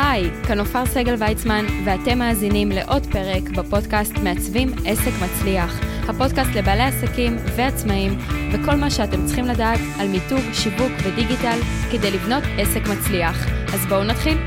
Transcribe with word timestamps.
היי, 0.00 0.30
כאן 0.46 0.58
עופר 0.58 0.86
סגל 0.86 1.14
ויצמן, 1.18 1.64
ואתם 1.84 2.18
מאזינים 2.18 2.68
לעוד 2.68 3.06
פרק 3.12 3.42
בפודקאסט 3.56 4.12
מעצבים 4.24 4.68
עסק 4.86 5.12
מצליח. 5.24 5.80
הפודקאסט 6.08 6.50
לבעלי 6.56 6.82
עסקים 6.82 7.36
ועצמאים, 7.56 8.18
וכל 8.52 8.74
מה 8.74 8.90
שאתם 8.90 9.26
צריכים 9.26 9.44
לדעת 9.44 9.78
על 10.00 10.08
מיתוג, 10.08 10.52
שיווק 10.52 10.92
ודיגיטל 11.04 11.58
כדי 11.92 12.10
לבנות 12.10 12.42
עסק 12.58 12.80
מצליח. 12.80 13.46
אז 13.74 13.86
בואו 13.86 14.04
נתחיל. 14.04 14.38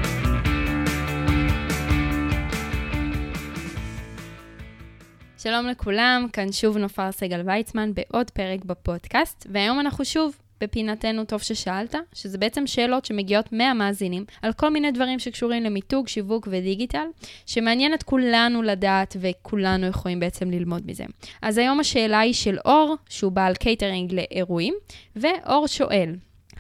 שלום 5.38 5.68
לכולם, 5.68 6.26
כאן 6.34 6.52
שוב 6.52 6.78
נופר 6.78 7.12
סגל 7.12 7.42
ויצמן 7.46 7.94
בעוד 7.94 8.30
פרק 8.30 8.66
בפודקאסט, 8.66 9.48
והיום 9.52 9.80
אנחנו 9.80 10.06
שוב 10.06 10.36
בפינתנו 10.62 11.26
טוב 11.26 11.42
ששאלת, 11.42 11.96
שזה 12.14 12.38
בעצם 12.38 12.68
שאלות 12.68 13.06
שמגיעות 13.06 13.54
מהמאזינים 13.54 14.26
על 14.42 14.54
כל 14.54 14.70
מיני 14.70 14.92
דברים 14.92 15.20
שקשורים 15.20 15.64
למיתוג, 15.64 16.08
שיווק 16.08 16.48
ודיגיטל, 16.52 17.06
שמעניין 17.46 17.94
את 17.94 18.04
כולנו 18.04 18.62
לדעת 18.62 19.16
וכולנו 19.20 19.88
יכולים 19.88 20.20
בעצם 20.20 20.52
ללמוד 20.52 20.82
מזה. 20.86 21.04
אז 21.42 21.58
היום 21.58 21.80
השאלה 21.80 22.20
היא 22.20 22.34
של 22.34 22.58
אור, 22.66 22.96
שהוא 23.10 23.32
בעל 23.32 23.56
קייטרינג 23.56 24.14
לאירועים, 24.14 24.74
ואור 25.16 25.68
שואל, 25.68 26.16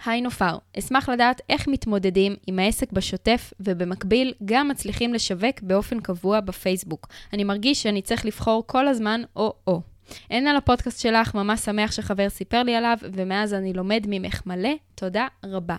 היי 0.05 0.21
נופר, 0.21 0.57
אשמח 0.79 1.09
לדעת 1.09 1.41
איך 1.49 1.67
מתמודדים 1.67 2.35
עם 2.47 2.59
העסק 2.59 2.91
בשוטף 2.91 3.53
ובמקביל 3.59 4.33
גם 4.45 4.67
מצליחים 4.67 5.13
לשווק 5.13 5.61
באופן 5.61 5.99
קבוע 5.99 6.39
בפייסבוק. 6.39 7.07
אני 7.33 7.43
מרגיש 7.43 7.83
שאני 7.83 8.01
צריך 8.01 8.25
לבחור 8.25 8.63
כל 8.67 8.87
הזמן 8.87 9.21
או-או. 9.35 9.90
אין 10.29 10.47
על 10.47 10.57
הפודקאסט 10.57 10.99
שלך, 10.99 11.35
ממש 11.35 11.59
שמח 11.59 11.91
שחבר 11.91 12.29
סיפר 12.29 12.63
לי 12.63 12.75
עליו, 12.75 12.97
ומאז 13.13 13.53
אני 13.53 13.73
לומד 13.73 14.05
ממך 14.07 14.41
מלא. 14.45 14.69
תודה 14.95 15.27
רבה. 15.45 15.75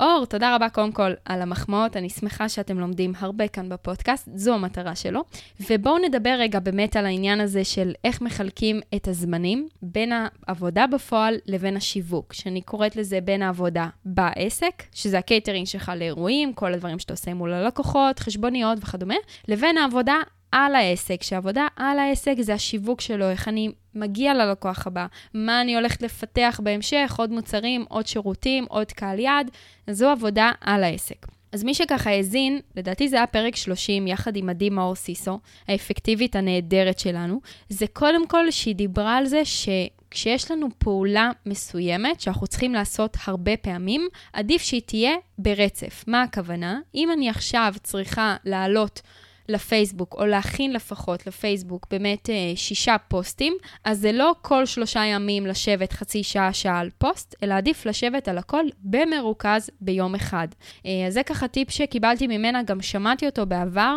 אור, 0.00 0.26
תודה 0.26 0.54
רבה 0.56 0.68
קודם 0.68 0.92
כל 0.92 1.10
על 1.24 1.42
המחמאות, 1.42 1.96
אני 1.96 2.08
שמחה 2.08 2.48
שאתם 2.48 2.78
לומדים 2.78 3.12
הרבה 3.18 3.48
כאן 3.48 3.68
בפודקאסט, 3.68 4.28
זו 4.34 4.54
המטרה 4.54 4.94
שלו. 4.94 5.24
ובואו 5.70 5.98
נדבר 5.98 6.36
רגע 6.38 6.58
באמת 6.58 6.96
על 6.96 7.06
העניין 7.06 7.40
הזה 7.40 7.64
של 7.64 7.92
איך 8.04 8.20
מחלקים 8.20 8.80
את 8.94 9.08
הזמנים 9.08 9.68
בין 9.82 10.12
העבודה 10.12 10.86
בפועל 10.86 11.34
לבין 11.46 11.76
השיווק, 11.76 12.32
שאני 12.32 12.60
קוראת 12.60 12.96
לזה 12.96 13.20
בין 13.20 13.42
העבודה 13.42 13.88
בעסק, 14.04 14.82
שזה 14.92 15.18
הקייטרינג 15.18 15.66
שלך 15.66 15.92
לאירועים, 15.96 16.52
כל 16.52 16.74
הדברים 16.74 16.98
שאתה 16.98 17.12
עושה 17.12 17.34
מול 17.34 17.52
הלקוחות, 17.52 18.18
חשבוניות 18.18 18.78
וכדומה, 18.82 19.16
לבין 19.48 19.78
העבודה 19.78 20.16
על 20.52 20.74
העסק, 20.74 21.22
שעבודה 21.22 21.66
על 21.76 21.98
העסק 21.98 22.34
זה 22.40 22.54
השיווק 22.54 23.00
שלו, 23.00 23.30
איך 23.30 23.48
אני 23.48 23.70
מגיע 23.94 24.34
ללקוח 24.34 24.86
הבא, 24.86 25.06
מה 25.34 25.60
אני 25.60 25.76
הולכת 25.76 26.02
לפתח 26.02 26.60
בהמשך, 26.62 27.14
עוד 27.18 27.30
מוצרים, 27.30 27.84
עוד 27.88 28.06
שירותים, 28.06 28.64
עוד 28.68 28.92
קהל 28.92 29.18
יעד, 29.18 29.50
זו 29.90 30.08
עבודה 30.08 30.52
על 30.60 30.84
העסק. 30.84 31.26
אז 31.52 31.64
מי 31.64 31.74
שככה 31.74 32.10
האזין, 32.10 32.60
לדעתי 32.76 33.08
זה 33.08 33.16
היה 33.16 33.26
פרק 33.26 33.56
30, 33.56 34.06
יחד 34.06 34.36
עם 34.36 34.48
עדי 34.48 34.70
מאור 34.70 34.94
סיסו, 34.94 35.38
האפקטיבית 35.68 36.36
הנהדרת 36.36 36.98
שלנו, 36.98 37.40
זה 37.68 37.86
קודם 37.92 38.26
כל 38.26 38.50
שהיא 38.50 38.74
דיברה 38.74 39.16
על 39.16 39.26
זה 39.26 39.42
שכשיש 39.44 40.50
לנו 40.50 40.68
פעולה 40.78 41.30
מסוימת 41.46 42.20
שאנחנו 42.20 42.46
צריכים 42.46 42.74
לעשות 42.74 43.16
הרבה 43.24 43.56
פעמים, 43.56 44.08
עדיף 44.32 44.62
שהיא 44.62 44.82
תהיה 44.86 45.12
ברצף. 45.38 46.04
מה 46.06 46.22
הכוונה? 46.22 46.80
אם 46.94 47.12
אני 47.12 47.30
עכשיו 47.30 47.74
צריכה 47.82 48.36
לעלות 48.44 49.02
לפייסבוק, 49.50 50.14
או 50.18 50.26
להכין 50.26 50.72
לפחות 50.72 51.26
לפייסבוק 51.26 51.86
באמת 51.90 52.30
אה, 52.30 52.52
שישה 52.56 52.96
פוסטים, 53.08 53.54
אז 53.84 53.98
זה 53.98 54.12
לא 54.12 54.34
כל 54.42 54.66
שלושה 54.66 55.04
ימים 55.04 55.46
לשבת 55.46 55.92
חצי 55.92 56.22
שעה, 56.22 56.52
שעה 56.52 56.78
על 56.78 56.90
פוסט, 56.98 57.34
אלא 57.42 57.54
עדיף 57.54 57.86
לשבת 57.86 58.28
על 58.28 58.38
הכל 58.38 58.64
במרוכז 58.82 59.70
ביום 59.80 60.14
אחד. 60.14 60.48
אה, 60.86 60.90
זה 61.08 61.22
ככה 61.22 61.48
טיפ 61.48 61.70
שקיבלתי 61.70 62.26
ממנה, 62.26 62.62
גם 62.62 62.82
שמעתי 62.82 63.26
אותו 63.26 63.46
בעבר. 63.46 63.96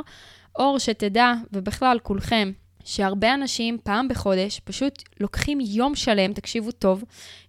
אור, 0.56 0.80
שתדע, 0.80 1.34
ובכלל 1.54 2.00
כולכם, 2.04 2.52
שהרבה 2.84 3.34
אנשים 3.34 3.78
פעם 3.84 4.08
בחודש 4.08 4.60
פשוט 4.60 5.04
לוקחים 5.20 5.60
יום 5.62 5.96
שלם, 5.96 6.34
תקשיבו 6.34 6.72
טוב, 6.72 7.04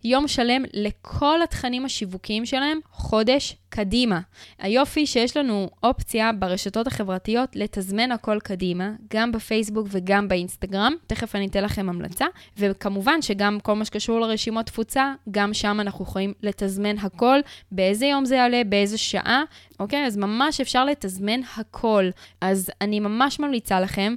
יום 0.04 0.28
שלם 0.28 0.62
לכל 0.72 1.42
התכנים 1.42 1.84
השיווקיים 1.84 2.46
שלהם 2.46 2.80
חודש 2.90 3.56
קדימה. 3.68 4.20
היופי 4.58 5.06
שיש 5.06 5.36
לנו 5.36 5.70
אופציה 5.82 6.32
ברשתות 6.32 6.86
החברתיות 6.86 7.56
לתזמן 7.56 8.12
הכל 8.12 8.38
קדימה, 8.42 8.90
גם 9.14 9.32
בפייסבוק 9.32 9.86
וגם 9.90 10.28
באינסטגרם, 10.28 10.92
תכף 11.06 11.34
אני 11.34 11.46
אתן 11.46 11.64
לכם 11.64 11.88
המלצה, 11.88 12.26
וכמובן 12.58 13.22
שגם 13.22 13.60
כל 13.60 13.74
מה 13.74 13.84
שקשור 13.84 14.20
לרשימות 14.20 14.66
תפוצה, 14.66 15.12
גם 15.30 15.54
שם 15.54 15.80
אנחנו 15.80 16.04
יכולים 16.04 16.32
לתזמן 16.42 16.98
הכל, 16.98 17.38
באיזה 17.72 18.06
יום 18.06 18.24
זה 18.24 18.36
יעלה, 18.36 18.62
באיזה 18.66 18.98
שעה, 18.98 19.42
אוקיי? 19.80 20.06
אז 20.06 20.16
ממש 20.16 20.60
אפשר 20.60 20.84
לתזמן 20.84 21.40
הכל. 21.56 22.04
אז 22.40 22.70
אני 22.80 23.00
ממש 23.00 23.40
ממליצה 23.40 23.80
לכם. 23.80 24.14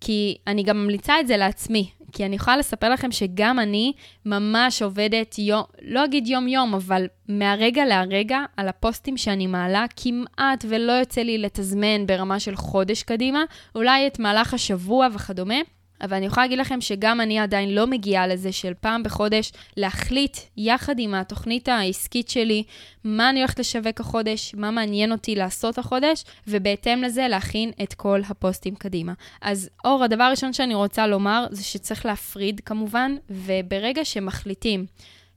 כי 0.00 0.36
אני 0.46 0.62
גם 0.62 0.76
ממליצה 0.76 1.20
את 1.20 1.26
זה 1.26 1.36
לעצמי, 1.36 1.90
כי 2.12 2.26
אני 2.26 2.36
יכולה 2.36 2.56
לספר 2.56 2.88
לכם 2.88 3.12
שגם 3.12 3.58
אני 3.58 3.92
ממש 4.26 4.82
עובדת, 4.82 5.38
יום, 5.38 5.62
לא 5.82 6.04
אגיד 6.04 6.26
יום-יום, 6.26 6.74
אבל 6.74 7.06
מהרגע 7.28 7.84
להרגע 7.84 8.38
על 8.56 8.68
הפוסטים 8.68 9.16
שאני 9.16 9.46
מעלה, 9.46 9.84
כמעט 9.96 10.64
ולא 10.68 10.92
יוצא 10.92 11.20
לי 11.20 11.38
לתזמן 11.38 12.06
ברמה 12.06 12.40
של 12.40 12.56
חודש 12.56 13.02
קדימה, 13.02 13.44
אולי 13.74 14.06
את 14.06 14.18
מהלך 14.18 14.54
השבוע 14.54 15.08
וכדומה. 15.14 15.58
אבל 16.00 16.16
אני 16.16 16.26
יכולה 16.26 16.46
להגיד 16.46 16.58
לכם 16.58 16.80
שגם 16.80 17.20
אני 17.20 17.38
עדיין 17.38 17.74
לא 17.74 17.86
מגיעה 17.86 18.26
לזה 18.26 18.52
של 18.52 18.72
פעם 18.80 19.02
בחודש 19.02 19.52
להחליט 19.76 20.36
יחד 20.56 20.98
עם 20.98 21.14
התוכנית 21.14 21.68
העסקית 21.68 22.28
שלי 22.28 22.62
מה 23.04 23.30
אני 23.30 23.40
הולכת 23.40 23.58
לשווק 23.58 24.00
החודש, 24.00 24.54
מה 24.54 24.70
מעניין 24.70 25.12
אותי 25.12 25.34
לעשות 25.34 25.78
החודש, 25.78 26.24
ובהתאם 26.46 27.02
לזה 27.02 27.28
להכין 27.28 27.70
את 27.82 27.94
כל 27.94 28.20
הפוסטים 28.28 28.74
קדימה. 28.74 29.12
אז 29.42 29.70
אור, 29.84 30.04
הדבר 30.04 30.24
הראשון 30.24 30.52
שאני 30.52 30.74
רוצה 30.74 31.06
לומר 31.06 31.46
זה 31.50 31.64
שצריך 31.64 32.06
להפריד 32.06 32.60
כמובן, 32.64 33.16
וברגע 33.30 34.04
שמחליטים 34.04 34.86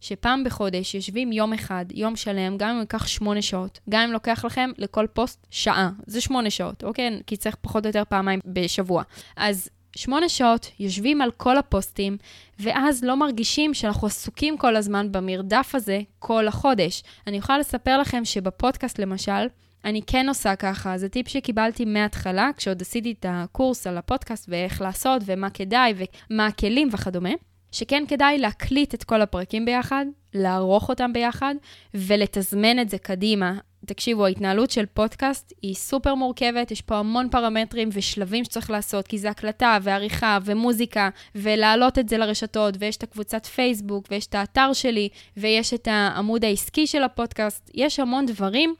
שפעם 0.02 0.44
בחודש 0.44 0.96
יושבים 0.96 1.32
יום 1.32 1.54
אחד, 1.54 1.86
יום 1.94 2.16
שלם, 2.16 2.58
גם 2.58 2.70
אם 2.70 2.80
ייקח 2.80 3.08
שמונה 3.08 3.42
שעות, 3.42 3.80
גם 3.90 4.02
אם 4.02 4.12
לוקח 4.12 4.46
לכם 4.46 4.70
לכל 4.78 5.06
פוסט 5.14 5.48
שעה, 5.52 5.90
זה 6.08 6.22
שמונה 6.22 6.50
שעות, 6.50 6.84
אוקיי? 6.84 7.22
כי 7.28 7.38
צריך 7.38 7.56
פחות 7.62 7.86
או 7.86 7.90
יותר 7.90 8.04
פעמיים 8.10 8.40
בשבוע. 8.46 9.04
אז 9.36 9.70
שמונה 9.96 10.30
שעות, 10.30 10.72
יושבים 10.80 11.22
על 11.22 11.32
כל 11.32 11.58
הפוסטים, 11.58 12.18
ואז 12.60 13.04
לא 13.04 13.16
מרגישים 13.18 13.74
שאנחנו 13.74 14.08
עסוקים 14.08 14.58
כל 14.58 14.76
הזמן 14.76 15.12
במרדף 15.12 15.72
הזה 15.76 16.02
כל 16.20 16.48
החודש. 16.48 17.04
אני 17.28 17.38
יכולה 17.38 17.58
לספר 17.58 17.98
לכם 17.98 18.26
שבפודקאסט 18.26 19.00
למשל, 19.00 19.48
אני 19.86 20.02
כן 20.08 20.30
עושה 20.30 20.56
ככה, 20.56 20.98
זה 20.98 21.10
טיפ 21.10 21.28
שקיבלתי 21.28 21.86
מההתחלה, 21.86 22.50
כשעוד 22.58 22.82
עשיתי 22.82 23.16
את 23.20 23.26
הקורס 23.30 23.88
על 23.88 23.98
הפודקאסט 23.98 24.46
ואיך 24.50 24.82
לעשות 24.82 25.22
ומה 25.26 25.50
כדאי 25.50 25.94
ומה 26.30 26.46
הכלים 26.46 26.90
וכדומה, 26.92 27.30
שכן 27.72 28.04
כדאי 28.08 28.38
להקליט 28.38 28.94
את 28.94 29.04
כל 29.04 29.22
הפרקים 29.22 29.66
ביחד, 29.66 30.06
לערוך 30.34 30.90
אותם 30.90 31.14
ביחד 31.14 31.56
ולתזמן 31.94 32.80
את 32.80 32.90
זה 32.90 32.98
קדימה. 32.98 33.58
תקשיבו, 33.86 34.26
ההתנהלות 34.26 34.72
של 34.72 34.86
פודקאסט 34.86 35.54
היא 35.62 35.76
סופר 35.76 36.16
מורכבת, 36.16 36.72
יש 36.72 36.82
פה 36.82 36.98
המון 36.98 37.30
פרמטרים 37.32 37.90
ושלבים 37.94 38.44
שצריך 38.44 38.70
לעשות, 38.70 39.08
כי 39.08 39.18
זה 39.18 39.30
הקלטה 39.30 39.78
ועריכה 39.82 40.38
ומוזיקה, 40.46 41.10
ולהעלות 41.36 42.00
את 42.00 42.10
זה 42.10 42.18
לרשתות, 42.18 42.76
ויש 42.80 42.98
את 42.98 43.04
הקבוצת 43.04 43.46
פייסבוק, 43.46 44.06
ויש 44.12 44.28
את 44.28 44.36
האתר 44.36 44.74
שלי, 44.74 45.10
ויש 45.38 45.74
את 45.74 45.88
העמוד 45.92 46.46
העסקי 46.46 46.88
של 46.88 47.04
הפודקאסט, 47.04 47.72
יש 47.74 48.00
המון 48.00 48.26
דברים. 48.26 48.76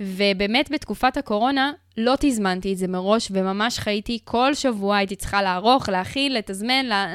ובאמת 0.00 0.70
בתקופת 0.70 1.16
הקורונה 1.16 1.72
לא 1.96 2.14
תזמנתי 2.20 2.72
את 2.72 2.78
זה 2.78 2.88
מראש, 2.88 3.28
וממש 3.30 3.78
חייתי 3.78 4.18
כל 4.24 4.54
שבוע, 4.54 4.96
הייתי 4.96 5.16
צריכה 5.16 5.42
לערוך, 5.42 5.88
להכיל, 5.88 6.38
לתזמן, 6.38 6.86
לה... 6.86 7.06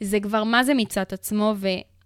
זה 0.00 0.20
כבר 0.20 0.44
מה 0.44 0.64
זה 0.64 0.74
מצד 0.74 1.04
עצמו, 1.10 1.54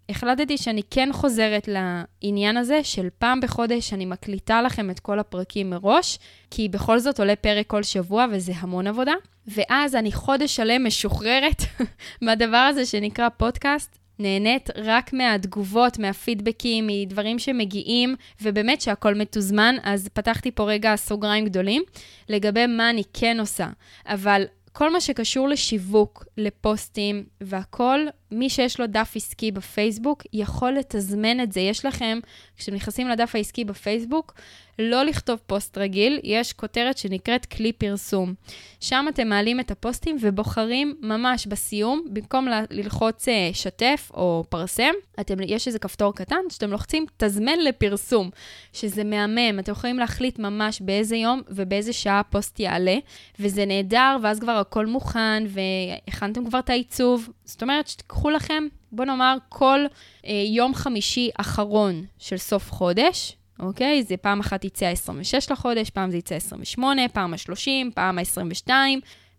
החלטתי 0.08 0.58
שאני 0.58 0.82
כן 0.90 1.08
חוזרת 1.12 1.68
לעניין 1.68 2.56
הזה 2.56 2.84
של 2.84 3.08
פעם 3.18 3.40
בחודש 3.40 3.92
אני 3.92 4.06
מקליטה 4.06 4.62
לכם 4.62 4.90
את 4.90 5.00
כל 5.00 5.18
הפרקים 5.18 5.70
מראש, 5.70 6.18
כי 6.50 6.68
בכל 6.68 6.98
זאת 6.98 7.20
עולה 7.20 7.36
פרק 7.36 7.66
כל 7.66 7.82
שבוע 7.82 8.26
וזה 8.32 8.52
המון 8.56 8.86
עבודה. 8.86 9.14
ואז 9.46 9.94
אני 9.94 10.12
חודש 10.12 10.56
שלם 10.56 10.86
משוחררת 10.86 11.62
מהדבר 12.22 12.56
הזה 12.56 12.86
שנקרא 12.86 13.28
פודקאסט. 13.28 14.05
נהנית 14.18 14.70
רק 14.76 15.12
מהתגובות, 15.12 15.98
מהפידבקים, 15.98 16.86
מדברים 16.86 17.38
שמגיעים, 17.38 18.14
ובאמת 18.42 18.80
שהכל 18.80 19.14
מתוזמן, 19.14 19.76
אז 19.82 20.08
פתחתי 20.12 20.50
פה 20.50 20.64
רגע 20.64 20.96
סוגריים 20.96 21.44
גדולים 21.44 21.82
לגבי 22.28 22.66
מה 22.66 22.90
אני 22.90 23.02
כן 23.12 23.40
עושה. 23.40 23.68
אבל 24.06 24.44
כל 24.72 24.92
מה 24.92 25.00
שקשור 25.00 25.48
לשיווק, 25.48 26.24
לפוסטים 26.36 27.24
והכול, 27.40 28.08
מי 28.30 28.50
שיש 28.50 28.80
לו 28.80 28.86
דף 28.86 29.12
עסקי 29.16 29.52
בפייסבוק 29.52 30.22
יכול 30.32 30.72
לתזמן 30.72 31.40
את 31.40 31.52
זה. 31.52 31.60
יש 31.60 31.84
לכם, 31.84 32.18
כשאתם 32.56 32.74
נכנסים 32.74 33.08
לדף 33.08 33.34
העסקי 33.34 33.64
בפייסבוק, 33.64 34.34
לא 34.78 35.02
לכתוב 35.02 35.38
פוסט 35.46 35.78
רגיל, 35.78 36.20
יש 36.22 36.52
כותרת 36.52 36.98
שנקראת 36.98 37.46
כלי 37.46 37.72
פרסום. 37.72 38.34
שם 38.80 39.06
אתם 39.08 39.28
מעלים 39.28 39.60
את 39.60 39.70
הפוסטים 39.70 40.16
ובוחרים 40.20 40.96
ממש 41.00 41.46
בסיום, 41.46 42.04
במקום 42.10 42.48
ללחוץ 42.70 43.28
אה, 43.28 43.50
שתף 43.52 44.10
או 44.14 44.44
פרסם, 44.48 44.92
אתם, 45.20 45.34
יש 45.46 45.66
איזה 45.66 45.78
כפתור 45.78 46.14
קטן 46.14 46.36
שאתם 46.48 46.70
לוחצים 46.70 47.06
תזמן 47.16 47.58
לפרסום, 47.58 48.30
שזה 48.72 49.04
מהמם. 49.04 49.58
אתם 49.58 49.72
יכולים 49.72 49.98
להחליט 49.98 50.38
ממש 50.38 50.80
באיזה 50.80 51.16
יום 51.16 51.42
ובאיזה 51.48 51.92
שעה 51.92 52.20
הפוסט 52.20 52.60
יעלה, 52.60 52.96
וזה 53.40 53.64
נהדר, 53.66 54.16
ואז 54.22 54.40
כבר 54.40 54.52
הכל 54.52 54.86
מוכן, 54.86 55.44
והכנתם 55.48 56.44
כבר 56.44 56.58
את 56.58 56.70
העיצוב. 56.70 57.28
זאת 57.44 57.62
אומרת 57.62 57.88
שתיקחו 58.16 58.30
לכם, 58.30 58.64
בוא 58.92 59.04
נאמר, 59.04 59.36
כל 59.48 59.80
אה, 60.26 60.32
יום 60.46 60.74
חמישי 60.74 61.30
אחרון 61.40 62.04
של 62.18 62.36
סוף 62.36 62.72
חודש, 62.72 63.36
אוקיי? 63.60 64.02
זה 64.02 64.16
פעם 64.16 64.40
אחת 64.40 64.64
יצא 64.64 64.86
ה-26 64.86 65.52
לחודש, 65.52 65.90
פעם 65.90 66.10
זה 66.10 66.16
יצא 66.16 66.34
ה-28, 66.34 66.82
פעם 67.12 67.34
ה-30, 67.34 67.90
פעם 67.94 68.18
ה-22, 68.18 68.70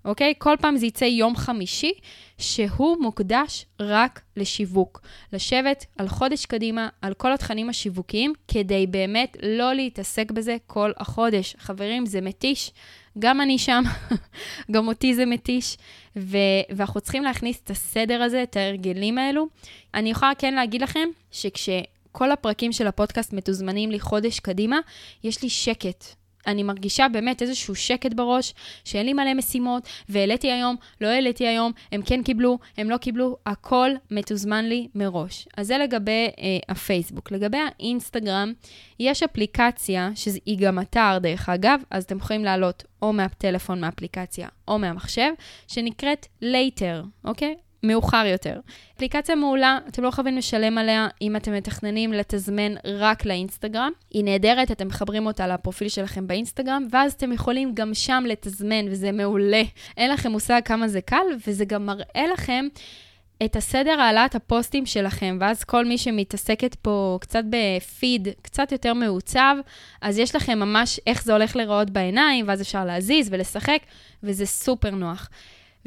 אוקיי? 0.05 0.33
כל 0.37 0.55
פעם 0.61 0.77
זה 0.77 0.85
יצא 0.85 1.05
יום 1.05 1.35
חמישי, 1.35 1.91
שהוא 2.37 2.97
מוקדש 3.01 3.65
רק 3.79 4.21
לשיווק. 4.35 5.01
לשבת 5.33 5.85
על 5.97 6.07
חודש 6.07 6.45
קדימה, 6.45 6.89
על 7.01 7.13
כל 7.13 7.33
התכנים 7.33 7.69
השיווקיים, 7.69 8.33
כדי 8.47 8.87
באמת 8.87 9.37
לא 9.43 9.73
להתעסק 9.73 10.31
בזה 10.31 10.57
כל 10.67 10.91
החודש. 10.97 11.55
חברים, 11.59 12.05
זה 12.05 12.21
מתיש. 12.21 12.71
גם 13.19 13.41
אני 13.41 13.57
שם, 13.57 13.83
גם 14.71 14.87
אותי 14.87 15.15
זה 15.15 15.25
מתיש, 15.25 15.77
ו- 16.15 16.37
ואנחנו 16.69 17.01
צריכים 17.01 17.23
להכניס 17.23 17.59
את 17.63 17.69
הסדר 17.69 18.21
הזה, 18.21 18.43
את 18.43 18.55
ההרגלים 18.55 19.17
האלו. 19.17 19.47
אני 19.93 20.09
יכולה 20.09 20.31
כן 20.37 20.53
להגיד 20.53 20.81
לכם 20.81 21.09
שכש... 21.31 21.69
כל 22.11 22.31
הפרקים 22.31 22.71
של 22.71 22.87
הפודקאסט 22.87 23.33
מתוזמנים 23.33 23.91
לי 23.91 23.99
חודש 23.99 24.39
קדימה, 24.39 24.79
יש 25.23 25.43
לי 25.43 25.49
שקט. 25.49 26.05
אני 26.47 26.63
מרגישה 26.63 27.07
באמת 27.07 27.41
איזשהו 27.41 27.75
שקט 27.75 28.13
בראש, 28.13 28.53
שאין 28.83 29.05
לי 29.05 29.13
מלא 29.13 29.33
משימות, 29.33 29.87
והעליתי 30.09 30.51
היום, 30.51 30.75
לא 31.01 31.07
העליתי 31.07 31.47
היום, 31.47 31.71
הם 31.91 32.01
כן 32.01 32.23
קיבלו, 32.23 32.59
הם 32.77 32.89
לא 32.89 32.97
קיבלו, 32.97 33.37
הכל 33.45 33.89
מתוזמן 34.11 34.65
לי 34.65 34.87
מראש. 34.95 35.47
אז 35.57 35.67
זה 35.67 35.77
לגבי 35.77 36.27
אה, 36.39 36.57
הפייסבוק. 36.69 37.31
לגבי 37.31 37.57
האינסטגרם, 37.57 38.53
יש 38.99 39.23
אפליקציה, 39.23 40.09
שהיא 40.15 40.57
גם 40.59 40.79
אתר 40.79 41.17
דרך 41.21 41.49
אגב, 41.49 41.81
אז 41.91 42.03
אתם 42.03 42.17
יכולים 42.17 42.43
לעלות 42.43 42.83
או 43.01 43.13
מהטלפון 43.13 43.81
מהאפליקציה 43.81 44.47
או 44.67 44.79
מהמחשב, 44.79 45.29
שנקראת 45.67 46.25
Later, 46.43 47.05
אוקיי? 47.25 47.55
מאוחר 47.83 48.25
יותר. 48.25 48.59
אפליקציה 48.95 49.35
מעולה, 49.35 49.77
אתם 49.87 50.03
לא 50.03 50.11
חייבים 50.11 50.37
לשלם 50.37 50.77
עליה 50.77 51.07
אם 51.21 51.35
אתם 51.35 51.53
מתכננים 51.53 52.13
לתזמן 52.13 52.73
רק 52.85 53.25
לאינסטגרם. 53.25 53.91
היא 54.11 54.23
נהדרת, 54.23 54.71
אתם 54.71 54.87
מחברים 54.87 55.25
אותה 55.25 55.47
לפרופיל 55.47 55.89
שלכם 55.89 56.27
באינסטגרם, 56.27 56.87
ואז 56.91 57.13
אתם 57.13 57.31
יכולים 57.31 57.71
גם 57.73 57.93
שם 57.93 58.23
לתזמן, 58.27 58.85
וזה 58.89 59.11
מעולה. 59.11 59.63
אין 59.97 60.11
לכם 60.11 60.31
מושג 60.31 60.61
כמה 60.65 60.87
זה 60.87 61.01
קל, 61.01 61.25
וזה 61.47 61.65
גם 61.65 61.85
מראה 61.85 62.27
לכם 62.33 62.67
את 63.45 63.55
הסדר 63.55 64.01
העלאת 64.01 64.35
הפוסטים 64.35 64.85
שלכם, 64.85 65.37
ואז 65.41 65.63
כל 65.63 65.85
מי 65.85 65.97
שמתעסקת 65.97 66.75
פה 66.75 67.17
קצת 67.21 67.43
בפיד, 67.49 68.27
קצת 68.41 68.71
יותר 68.71 68.93
מעוצב, 68.93 69.55
אז 70.01 70.19
יש 70.19 70.35
לכם 70.35 70.59
ממש 70.59 70.99
איך 71.07 71.23
זה 71.23 71.33
הולך 71.33 71.55
להיראות 71.55 71.89
בעיניים, 71.89 72.47
ואז 72.47 72.61
אפשר 72.61 72.85
להזיז 72.85 73.29
ולשחק, 73.31 73.79
וזה 74.23 74.45
סופר 74.45 74.89
נוח. 74.91 75.29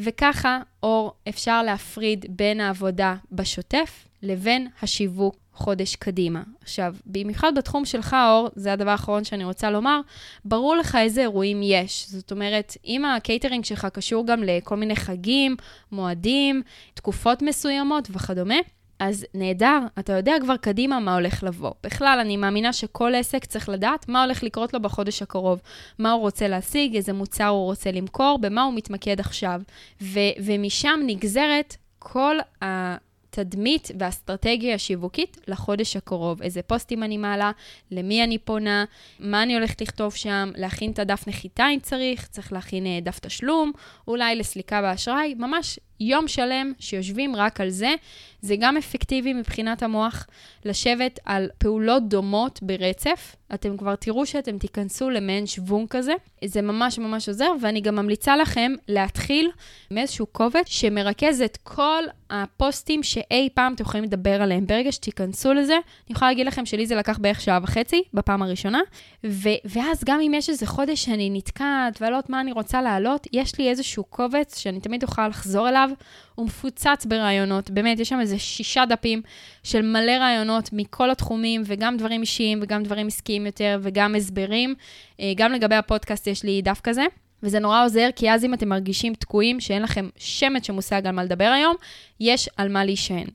וככה, 0.02 0.58
אור, 0.82 1.12
אפשר 1.29 1.62
להפריד 1.62 2.26
בין 2.29 2.61
העבודה 2.61 3.14
בשוטף 3.32 4.08
לבין 4.23 4.69
השיווק 4.82 5.37
חודש 5.52 5.97
קדימה. 5.97 6.43
עכשיו, 6.62 6.94
במיוחד 7.06 7.52
בתחום 7.56 7.85
שלך, 7.85 8.17
אור, 8.29 8.49
זה 8.55 8.73
הדבר 8.73 8.91
האחרון 8.91 9.25
שאני 9.25 9.44
רוצה 9.44 9.70
לומר, 9.70 10.00
ברור 10.44 10.76
לך 10.76 10.97
איזה 11.00 11.20
אירועים 11.20 11.61
יש. 11.62 12.06
זאת 12.08 12.31
אומרת, 12.31 12.76
אם 12.87 13.05
הקייטרינג 13.05 13.64
שלך 13.64 13.87
קשור 13.93 14.26
גם 14.26 14.43
לכל 14.43 14.76
מיני 14.76 14.97
חגים, 14.97 15.56
מועדים, 15.93 16.62
תקופות 16.94 17.43
מסוימות 17.43 18.08
וכדומה, 18.11 18.55
אז 19.00 19.26
נהדר, 19.35 19.79
אתה 19.99 20.12
יודע 20.12 20.35
כבר 20.41 20.56
קדימה 20.56 21.00
מה 21.00 21.14
הולך 21.14 21.43
לבוא. 21.43 21.73
בכלל, 21.85 22.19
אני 22.20 22.37
מאמינה 22.37 22.73
שכל 22.73 23.14
עסק 23.14 23.44
צריך 23.44 23.69
לדעת 23.69 24.08
מה 24.08 24.23
הולך 24.25 24.43
לקרות 24.43 24.75
לו 24.75 24.81
בחודש 24.81 25.23
הקרוב, 25.23 25.61
מה 25.99 26.12
הוא 26.12 26.20
רוצה 26.20 26.49
להשיג, 26.49 26.97
איזה 26.97 27.12
מוצר 27.12 27.47
הוא 27.47 27.64
רוצה 27.64 27.91
למכור, 27.91 28.38
במה 28.41 28.62
הוא 28.62 28.75
מתמקד 28.75 29.20
עכשיו. 29.20 29.61
ו- 30.02 30.19
ומשם 30.44 31.00
נגזרת 31.06 31.76
כל 31.99 32.37
ה... 32.64 32.97
התדמית 33.32 33.91
והאסטרטגיה 33.99 34.75
השיווקית 34.75 35.37
לחודש 35.49 35.96
הקרוב. 35.96 36.43
איזה 36.43 36.62
פוסטים 36.62 37.03
אני 37.03 37.17
מעלה, 37.17 37.50
למי 37.91 38.25
אני 38.25 38.38
פונה, 38.38 38.85
מה 39.20 39.43
אני 39.43 39.55
הולכת 39.55 39.81
לכתוב 39.81 40.14
שם, 40.14 40.50
להכין 40.56 40.91
את 40.91 40.99
הדף 40.99 41.29
נחיתה 41.29 41.67
אם 41.75 41.79
צריך, 41.81 42.26
צריך 42.26 42.53
להכין 42.53 42.87
אה, 42.87 42.99
דף 43.03 43.19
תשלום, 43.19 43.73
אולי 44.08 44.37
לסליקה 44.37 44.82
באשראי, 44.82 45.35
ממש 45.38 45.79
יום 46.00 46.29
שלם 46.29 46.73
שיושבים 46.79 47.37
רק 47.37 47.61
על 47.61 47.70
זה. 47.70 47.94
זה 48.43 48.56
גם 48.58 48.76
אפקטיבי 48.76 49.32
מבחינת 49.32 49.82
המוח 49.82 50.26
לשבת 50.64 51.20
על 51.25 51.49
פעולות 51.58 52.08
דומות 52.08 52.62
ברצף. 52.62 53.37
אתם 53.55 53.76
כבר 53.76 53.94
תראו 53.94 54.26
שאתם 54.26 54.58
תיכנסו 54.58 55.11
למעין 55.11 55.47
שוונג 55.47 55.88
כזה. 55.88 56.12
זה 56.44 56.62
ממש 56.62 56.99
ממש 56.99 57.29
עוזר, 57.29 57.52
ואני 57.61 57.81
גם 57.81 57.97
ממליצה 57.97 58.37
לכם 58.37 58.73
להתחיל 58.88 59.50
מאיזשהו 59.91 60.26
קובץ 60.26 60.67
שמרכז 60.67 61.41
את 61.41 61.58
כל 61.62 62.03
הפוסטים 62.31 63.03
שאי 63.03 63.49
פעם 63.55 63.75
אתם 63.75 63.82
יכולים 63.82 64.05
לדבר 64.05 64.43
עליהם. 64.43 64.67
ברגע 64.67 64.93
שתיכנסו 64.93 65.53
לזה, 65.53 65.75
אני 65.75 65.82
יכולה 66.17 66.31
להגיד 66.31 66.46
לכם 66.46 66.67
שלי 66.67 66.87
זה 66.87 66.94
לקח 66.94 67.19
בערך 67.19 67.41
שעה 67.41 67.58
וחצי 67.62 68.03
בפעם 68.14 68.43
הראשונה, 68.43 68.81
ו- 69.26 69.49
ואז 69.64 70.05
גם 70.05 70.20
אם 70.20 70.35
יש 70.35 70.49
איזה 70.49 70.67
חודש 70.67 71.05
שאני 71.05 71.31
נתקעת 71.31 72.00
ולא 72.00 72.08
יודעת 72.08 72.31
מה 72.31 72.41
אני 72.41 72.53
רוצה 72.53 72.82
להעלות, 72.82 73.26
יש 73.32 73.58
לי 73.58 73.70
איזשהו 73.70 74.05
קובץ 74.05 74.58
שאני 74.58 74.81
תמיד 74.81 75.03
אוכל 75.03 75.29
לחזור 75.29 75.69
אליו. 75.69 75.89
הוא 76.34 76.46
מפוצץ 76.46 77.06
ברעיונות, 77.08 77.70
באמת, 77.70 78.00
יש 78.00 78.08
שם 78.08 78.20
איזה 78.20 78.38
שישה 78.38 78.84
דפים 78.87 79.22
של 79.62 79.82
מלא 79.82 80.12
רעיונות 80.12 80.70
מכל 80.72 81.10
התחומים, 81.10 81.62
וגם 81.66 81.96
דברים 81.96 82.20
אישיים 82.20 82.58
וגם 82.62 82.82
דברים 82.82 83.06
עסקיים 83.06 83.46
יותר, 83.46 83.78
וגם 83.82 84.14
הסברים. 84.14 84.75
אה, 85.20 85.32
גם 85.37 85.52
לגבי 85.52 85.75
הפודקאסט 85.75 86.26
יש 86.26 86.42
לי 86.42 86.62
דף 86.62 86.81
כזה. 86.81 87.04
וזה 87.42 87.58
נורא 87.58 87.84
עוזר, 87.84 88.08
כי 88.16 88.31
אז 88.31 88.44
אם 88.44 88.54
אתם 88.54 88.69
מרגישים 88.69 89.14
תקועים, 89.14 89.60
שאין 89.60 89.82
לכם 89.82 90.08
שמץ 90.16 90.66
שמושג 90.66 91.06
על 91.06 91.14
מה 91.14 91.25
לדבר 91.25 91.44
היום, 91.44 91.76
יש 92.20 92.48
על 92.56 92.69
מה 92.69 92.84
להישען. 92.84 93.26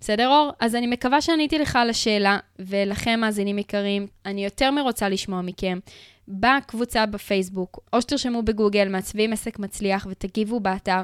בסדר, 0.00 0.28
אור? 0.28 0.50
אז 0.60 0.74
אני 0.74 0.86
מקווה 0.86 1.20
שעניתי 1.20 1.58
לך 1.58 1.76
על 1.76 1.90
השאלה, 1.90 2.38
ולכם, 2.58 3.20
מאזינים 3.20 3.58
יקרים, 3.58 4.06
אני 4.26 4.44
יותר 4.44 4.70
מרוצה 4.70 5.08
לשמוע 5.08 5.40
מכם. 5.40 5.78
בקבוצה 6.30 7.06
בפייסבוק, 7.06 7.80
או 7.92 8.02
שתרשמו 8.02 8.42
בגוגל 8.42 8.88
מעצבים 8.88 9.32
עסק 9.32 9.58
מצליח 9.58 10.06
ותגיבו 10.10 10.60
באתר 10.60 11.00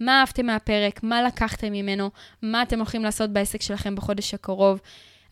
מה 0.00 0.20
אהבתם 0.20 0.46
מהפרק, 0.46 1.02
מה 1.02 1.22
לקחתם 1.22 1.72
ממנו, 1.72 2.10
מה 2.42 2.62
אתם 2.62 2.78
הולכים 2.78 3.04
לעשות 3.04 3.30
בעסק 3.30 3.62
שלכם 3.62 3.94
בחודש 3.94 4.34
הקרוב. 4.34 4.80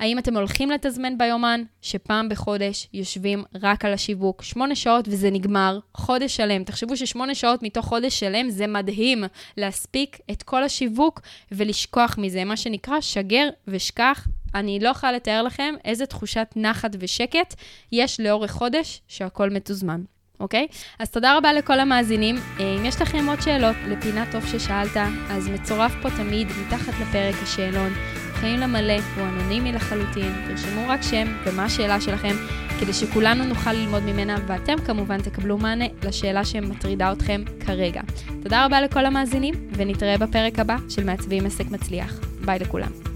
האם 0.01 0.19
אתם 0.19 0.37
הולכים 0.37 0.71
לתזמן 0.71 1.19
ביומן, 1.19 1.63
שפעם 1.83 2.29
בחודש 2.29 2.89
יושבים 2.93 3.45
רק 3.63 3.85
על 3.85 3.93
השיווק, 3.93 4.43
שמונה 4.43 4.75
שעות 4.75 5.09
וזה 5.09 5.31
נגמר, 5.31 5.79
חודש 5.95 6.37
שלם. 6.37 6.65
תחשבו 6.65 6.97
ששמונה 6.97 7.35
שעות 7.35 7.63
מתוך 7.63 7.87
חודש 7.87 8.21
שלם 8.21 8.51
זה 8.51 8.67
מדהים 8.67 9.25
להספיק 9.57 10.19
את 10.31 10.43
כל 10.43 10.65
השיווק 10.65 11.21
ולשכוח 11.53 12.19
מזה, 12.19 12.45
מה 12.45 12.57
שנקרא 12.57 13.01
שגר 13.01 13.49
ושכח. 13.69 14.27
אני 14.57 14.79
לא 14.81 14.89
יכולה 14.89 15.13
לתאר 15.13 15.43
לכם 15.43 15.75
איזה 15.85 16.07
תחושת 16.07 16.47
נחת 16.57 16.97
ושקט 17.01 17.55
יש 17.93 18.21
לאורך 18.21 18.51
חודש 18.51 19.01
שהכל 19.09 19.51
מתוזמן. 19.51 20.03
אוקיי? 20.41 20.67
אז 20.99 21.11
תודה 21.11 21.37
רבה 21.37 21.53
לכל 21.53 21.81
המאזינים. 21.81 22.37
אה, 22.37 22.77
אם 22.79 22.85
יש 22.85 23.03
לכם 23.03 23.29
עוד 23.29 23.41
שאלות 23.41 23.77
לפינת 23.89 24.29
טוב 24.33 24.47
ששאלת, 24.47 24.97
אז 25.31 25.49
מצורף 25.49 25.93
פה 26.03 26.11
תמיד 26.11 26.49
מתחת 26.67 26.93
לפרק 27.01 27.35
השאלון. 27.43 27.93
יכולים 28.33 28.61
למלא, 28.61 28.95
הוא 29.17 29.25
אנונימי 29.27 29.73
לחלוטין, 29.73 30.33
תרשמו 30.49 30.89
רק 30.89 31.03
שם 31.03 31.27
ומה 31.45 31.65
השאלה 31.65 32.01
שלכם, 32.01 32.37
כדי 32.81 32.93
שכולנו 32.93 33.45
נוכל 33.45 33.73
ללמוד 33.73 34.03
ממנה, 34.03 34.37
ואתם 34.47 34.77
כמובן 34.87 35.23
תקבלו 35.23 35.59
מענה 35.59 35.85
לשאלה 36.03 36.45
שמטרידה 36.45 37.13
אתכם 37.13 37.43
כרגע. 37.67 38.01
תודה 38.43 38.65
רבה 38.65 38.81
לכל 38.81 39.07
המאזינים, 39.07 39.55
ונתראה 39.73 40.19
בפרק 40.19 40.59
הבא 40.59 40.77
של 40.89 41.05
מעצבים 41.05 41.47
עסק 41.47 41.65
מצליח. 41.71 42.21
ביי 42.45 42.59
לכולם. 42.59 43.16